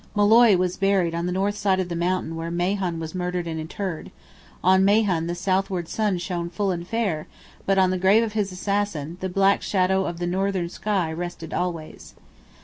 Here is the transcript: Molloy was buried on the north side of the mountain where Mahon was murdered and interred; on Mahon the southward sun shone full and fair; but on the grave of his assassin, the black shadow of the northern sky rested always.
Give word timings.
Molloy 0.15 0.55
was 0.57 0.77
buried 0.77 1.13
on 1.13 1.27
the 1.27 1.31
north 1.31 1.55
side 1.55 1.79
of 1.79 1.87
the 1.87 1.95
mountain 1.95 2.35
where 2.35 2.49
Mahon 2.49 2.99
was 2.99 3.13
murdered 3.13 3.45
and 3.45 3.59
interred; 3.59 4.09
on 4.63 4.83
Mahon 4.83 5.27
the 5.27 5.35
southward 5.35 5.87
sun 5.87 6.17
shone 6.17 6.49
full 6.49 6.71
and 6.71 6.87
fair; 6.87 7.27
but 7.67 7.77
on 7.77 7.91
the 7.91 7.99
grave 7.99 8.23
of 8.23 8.33
his 8.33 8.51
assassin, 8.51 9.17
the 9.19 9.29
black 9.29 9.61
shadow 9.61 10.05
of 10.07 10.17
the 10.17 10.25
northern 10.25 10.69
sky 10.69 11.13
rested 11.13 11.53
always. 11.53 12.15